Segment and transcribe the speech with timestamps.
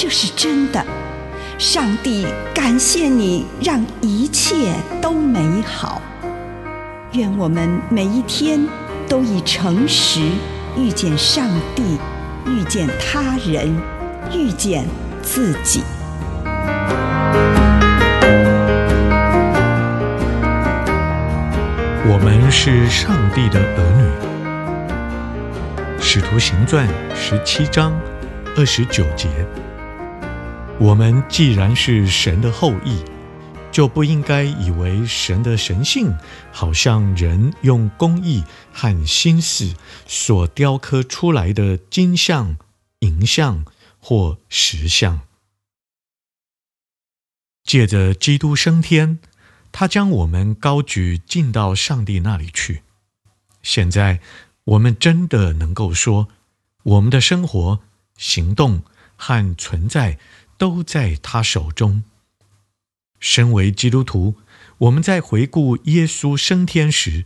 [0.00, 0.80] 这是真的。
[1.58, 6.00] 上帝感谢你，让一切都美好。
[7.14, 8.64] 愿我们每一天
[9.08, 10.20] 都以诚实
[10.76, 11.98] 遇见上帝，
[12.46, 13.76] 遇见他人，
[14.32, 14.86] 遇见
[15.20, 15.82] 自己。
[22.06, 24.04] 我们是上帝的儿女，
[26.00, 27.92] 《使徒行传》十七章
[28.56, 29.28] 二十九节。
[30.80, 33.02] 我们既然是神的后裔，
[33.72, 36.16] 就不应该以为神的神性
[36.52, 39.74] 好像人用工艺和心思
[40.06, 42.56] 所雕刻出来的金像、
[43.00, 43.64] 银像
[43.98, 45.22] 或石像。
[47.64, 49.18] 借着基督升天。
[49.70, 52.82] 他将我们高举进到上帝那里去。
[53.62, 54.20] 现在，
[54.64, 56.28] 我们真的能够说，
[56.84, 57.80] 我们的生活、
[58.16, 58.82] 行动
[59.14, 60.18] 和存在
[60.58, 62.02] 都在他手中。
[63.18, 64.34] 身为基督徒，
[64.78, 67.24] 我们在回顾耶稣升天时，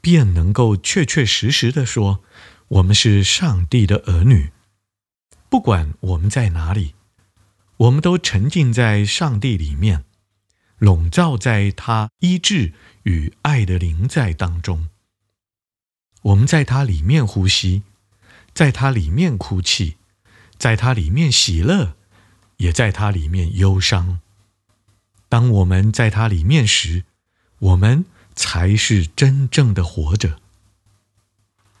[0.00, 2.22] 便能够确确实实地说，
[2.68, 4.52] 我们是上帝的儿女。
[5.48, 6.94] 不管我们在哪里，
[7.78, 10.04] 我们都沉浸在上帝里面。
[10.78, 14.88] 笼罩在他医治与爱的灵在当中，
[16.20, 17.82] 我们在他里面呼吸，
[18.52, 19.96] 在他里面哭泣，
[20.58, 21.96] 在他里面喜乐，
[22.58, 24.20] 也在他里面忧伤。
[25.28, 27.04] 当我们在他里面时，
[27.58, 30.40] 我们才是真正的活着。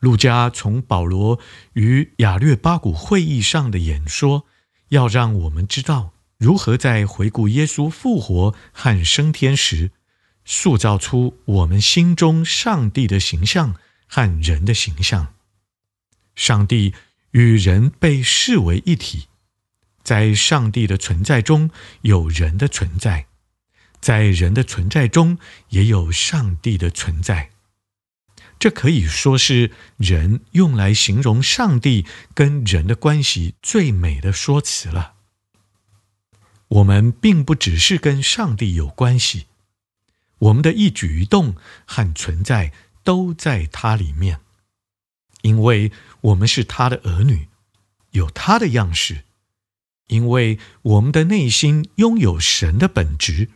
[0.00, 1.38] 路加从保罗
[1.74, 4.46] 与亚略巴谷会议上的演说，
[4.88, 6.12] 要让我们知道。
[6.38, 9.92] 如何在回顾耶稣复活和升天时，
[10.44, 13.76] 塑造出我们心中上帝的形象
[14.08, 15.34] 和人的形象？
[16.34, 16.94] 上帝
[17.30, 19.28] 与人被视为一体，
[20.02, 21.70] 在上帝的存在中
[22.02, 23.26] 有人的存在，
[24.00, 27.50] 在人的存在中也有上帝的存在。
[28.58, 35.14] 这可以说是人用来形容上帝跟人的关系最美的说辞了。
[36.68, 39.46] 我们并不只是跟上帝有关系，
[40.38, 44.40] 我们的一举一动和存在都在他里面，
[45.42, 45.90] 因为
[46.20, 47.48] 我们是他的儿女，
[48.12, 49.24] 有他的样式，
[50.12, 53.48] 因为我们的内心拥有神的本质，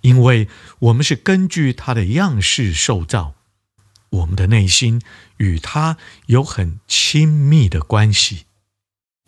[0.00, 0.48] 因为
[0.80, 3.34] 我们是根据他的样式受造，
[4.10, 5.00] 我们的内心
[5.36, 8.46] 与他有很亲密的关系。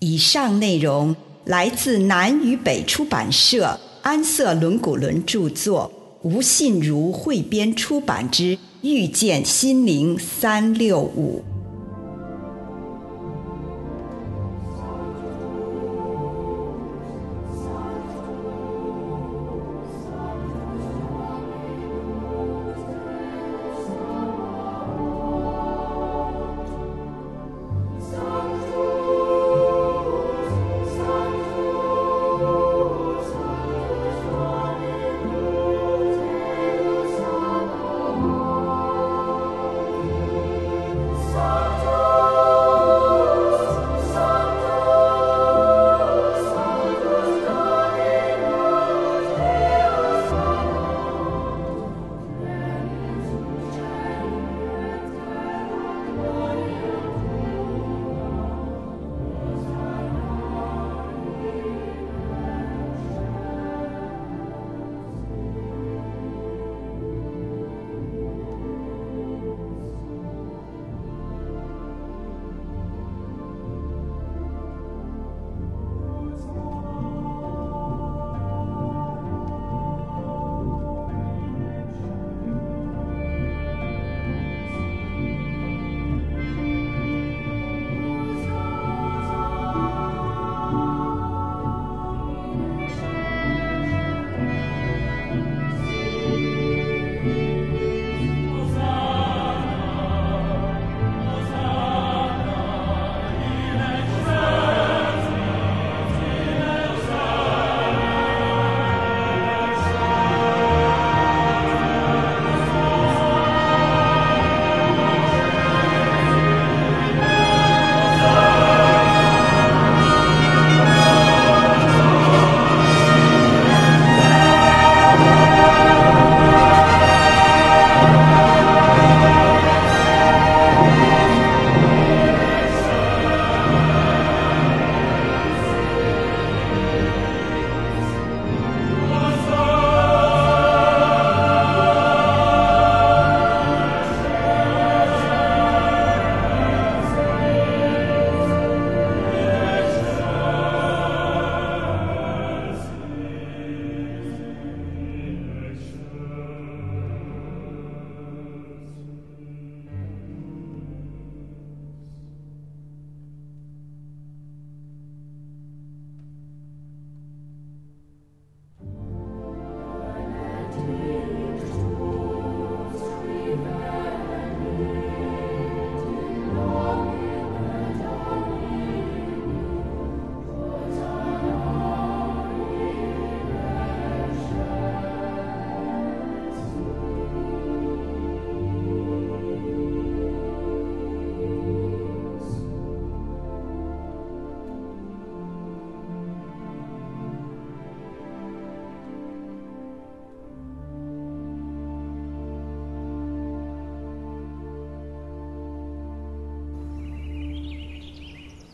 [0.00, 1.14] 以上内容。
[1.44, 5.90] 来自南与北出版社安瑟伦古伦著作，
[6.22, 11.42] 吴信如汇编出版之《遇见心灵三六五》。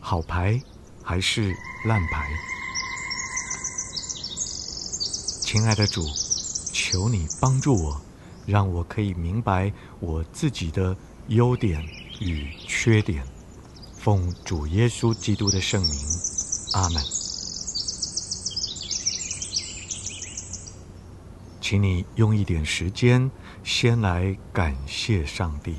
[0.07, 0.61] 好牌
[1.03, 1.57] 还是
[1.87, 2.29] 烂牌？
[5.41, 6.05] 亲爱的主，
[6.75, 8.03] 求你帮助我，
[8.47, 10.95] 让我可以明白我自己的
[11.29, 11.83] 优点
[12.21, 13.25] 与缺点。
[13.97, 15.95] 奉主耶稣基督的圣名，
[16.75, 17.03] 阿门。
[21.63, 23.31] 请你用一点时间，
[23.65, 25.77] 先来感谢上帝。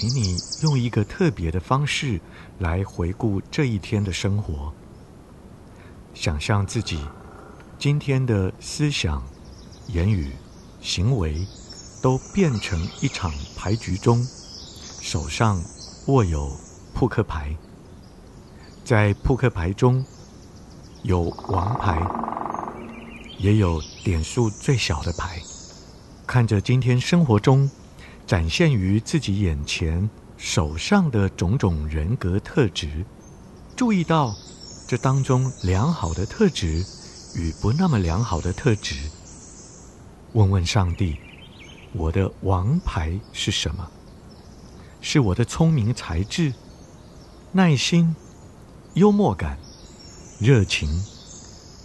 [0.00, 2.20] 请你用一个特别的方式
[2.60, 4.72] 来回顾这一天的生活，
[6.14, 7.04] 想象自己
[7.80, 9.20] 今天的思想、
[9.88, 10.30] 言语、
[10.80, 11.44] 行为
[12.00, 14.24] 都变成一场牌局中，
[15.00, 15.60] 手上
[16.06, 16.48] 握有
[16.94, 17.56] 扑克牌，
[18.84, 20.06] 在扑克牌中
[21.02, 22.00] 有王牌，
[23.36, 25.42] 也有点数最小的牌，
[26.24, 27.68] 看着今天生活中。
[28.28, 30.06] 展现于自己眼前
[30.36, 33.06] 手上的种种人格特质，
[33.74, 34.36] 注意到
[34.86, 36.84] 这当中良好的特质
[37.34, 38.96] 与不那么良好的特质。
[40.34, 41.16] 问问上帝，
[41.94, 43.88] 我的王牌是什么？
[45.00, 46.52] 是我的聪明才智、
[47.52, 48.14] 耐心、
[48.92, 49.58] 幽默感、
[50.38, 50.86] 热情、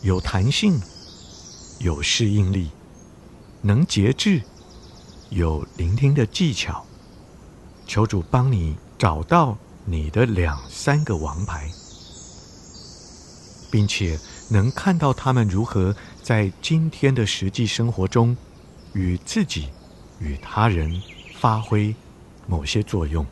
[0.01, 0.77] 有弹性、
[1.79, 2.69] 有适应力、
[3.61, 4.41] 能节制。
[5.33, 6.85] 有聆听的技巧，
[7.87, 11.67] 求主帮你找到你的两三个王牌，
[13.71, 18.37] 并且能看到他们如何在今天的实际生活中
[18.93, 19.69] 与自己、
[20.19, 21.01] 与他人
[21.39, 21.95] 发挥
[22.45, 23.25] 某些作用。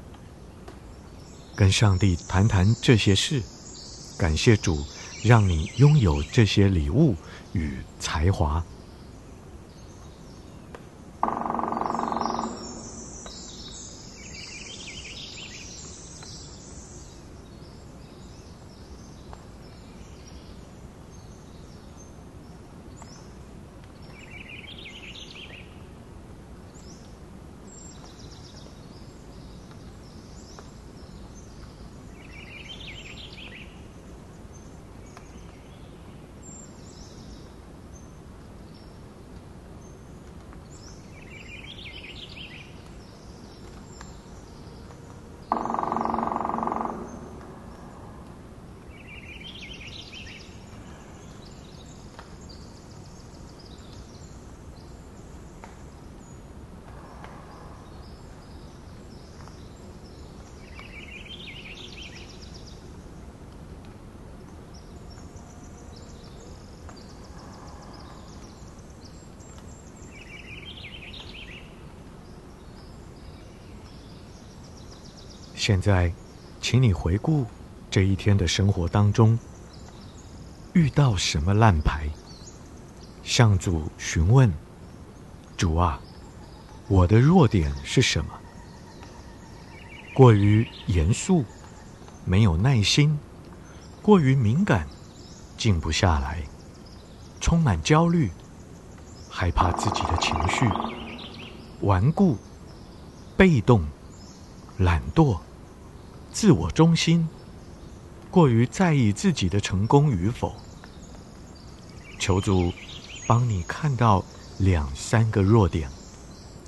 [1.55, 3.43] 跟上帝谈谈这些事，
[4.17, 4.83] 感谢主
[5.23, 7.15] 让你拥有这些礼物
[7.53, 8.63] 与才华。
[75.61, 76.11] 现在，
[76.59, 77.45] 请你回顾
[77.91, 79.37] 这一天的生活当中，
[80.73, 82.09] 遇到什么烂牌，
[83.21, 84.51] 向主询问
[85.55, 86.01] ：“主啊，
[86.87, 88.31] 我的弱点是什么？
[90.15, 91.45] 过于严肃，
[92.25, 93.15] 没有耐心；
[94.01, 94.87] 过于敏感，
[95.59, 96.37] 静不下来；
[97.39, 98.31] 充满焦虑，
[99.29, 100.65] 害怕自己的情绪；
[101.81, 102.35] 顽固，
[103.37, 103.85] 被动，
[104.79, 105.37] 懒惰。”
[106.31, 107.27] 自我中心，
[108.29, 110.55] 过于在意自己的成功与否。
[112.17, 112.71] 求主
[113.27, 114.23] 帮你看到
[114.59, 115.89] 两三个弱点，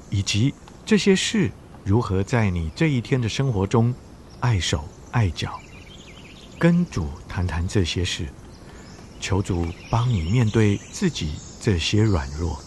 [0.10, 0.54] 以及
[0.86, 1.50] 这些事
[1.84, 3.94] 如何在你这一天的生活中
[4.42, 5.60] 碍手碍脚。
[6.60, 8.28] 跟主谈谈这些事，
[9.20, 12.60] 求主帮你面对自己这些软弱。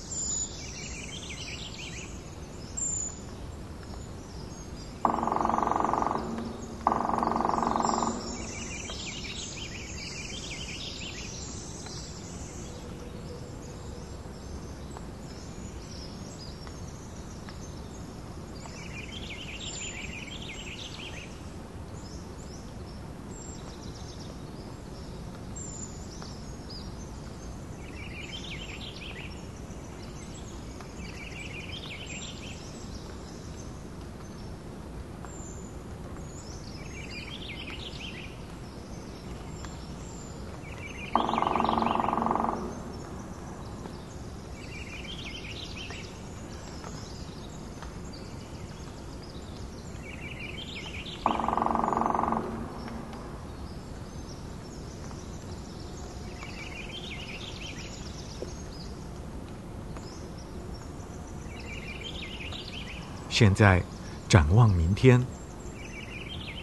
[63.38, 63.82] 现在
[64.30, 65.22] 展望明天，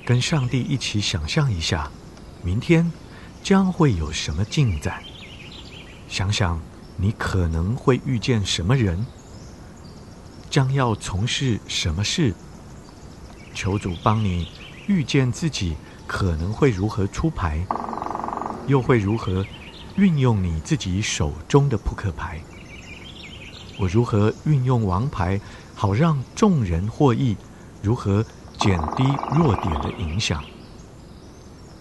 [0.04, 1.92] 跟上帝一起想象一下，
[2.42, 2.92] 明天
[3.44, 5.04] 将会有什么进展？
[6.10, 6.60] 想想
[6.98, 9.06] 你可能会遇见什么人，
[10.50, 12.34] 将要从事什么事。
[13.54, 14.48] 求主帮你
[14.88, 15.76] 预见自己
[16.08, 17.64] 可能会如何出牌，
[18.66, 19.46] 又会如何
[19.96, 22.42] 运用你自己手中的扑克牌。
[23.78, 25.40] 我如何运用王牌，
[25.76, 27.36] 好让众人获益？
[27.82, 28.24] 如何
[28.58, 29.04] 减低
[29.36, 30.42] 弱点的影响？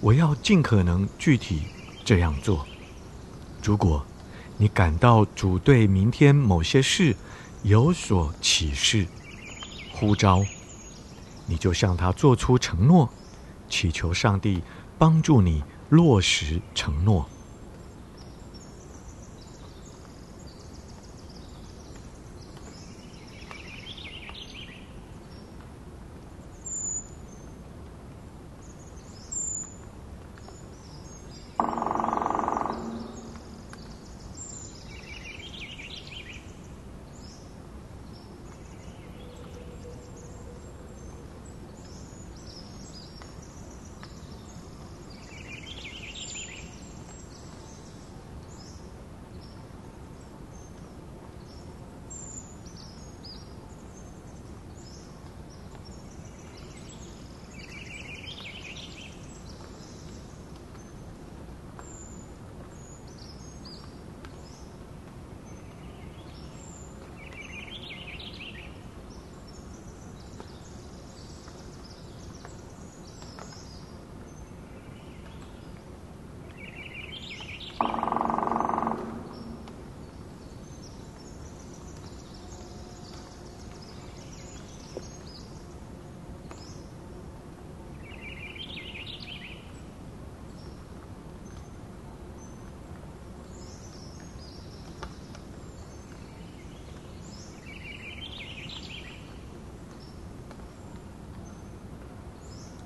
[0.00, 1.62] 我要尽可能具体
[2.04, 2.66] 这样做。
[3.62, 4.04] 如果
[4.56, 7.14] 你感到主对明天某些事
[7.62, 9.06] 有所启示、
[9.92, 10.42] 呼召，
[11.46, 13.08] 你就向他做出承诺，
[13.68, 14.60] 祈求上帝
[14.98, 17.28] 帮助你落实承诺。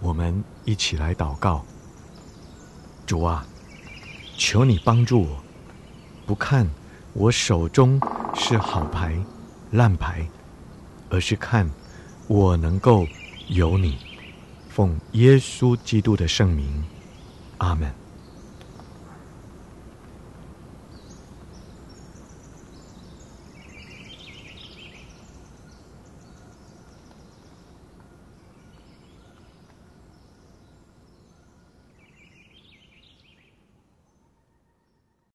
[0.02, 1.62] 我我们一起来祷告。
[3.04, 3.46] 主啊，
[4.38, 5.44] 求你帮助我，
[6.25, 6.66] 不看
[7.12, 8.00] 我手中
[8.35, 9.14] 是好牌、
[9.73, 10.26] 烂牌，
[11.11, 11.70] 而是看
[12.28, 13.06] 我能够
[13.49, 13.99] 有你。
[14.70, 16.82] 奉耶稣基督的圣名，
[17.58, 18.05] 阿门。